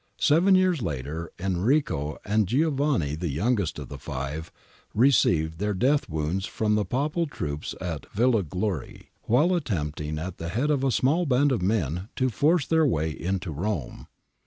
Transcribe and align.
Seven 0.17 0.55
years 0.55 0.81
later 0.81 1.31
Enrico, 1.37 2.17
and 2.25 2.47
Giovanni 2.47 3.13
the 3.13 3.29
youngest 3.29 3.77
of 3.77 3.89
the 3.89 3.99
five, 3.99 4.51
received 4.95 5.59
their 5.59 5.75
death 5.75 6.09
wounds 6.09 6.47
from 6.47 6.73
the 6.73 6.85
Papal 6.85 7.27
troops 7.27 7.75
at 7.79 8.11
Villa 8.11 8.41
Glori, 8.43 9.09
while 9.25 9.53
attempting 9.53 10.17
at 10.17 10.39
the 10.39 10.49
head 10.49 10.71
of 10.71 10.83
a 10.83 10.89
small 10.89 11.27
band 11.27 11.51
of 11.51 11.61
men 11.61 12.09
to 12.15 12.29
force 12.29 12.65
their 12.65 12.83
way 12.87 13.11
into 13.11 13.51
Rome. 13.51 14.07